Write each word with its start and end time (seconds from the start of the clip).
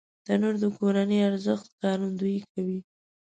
تنور 0.25 0.55
د 0.63 0.65
کورنی 0.77 1.17
ارزښت 1.29 1.65
ښکارندويي 1.73 2.39
کوي 2.53 2.79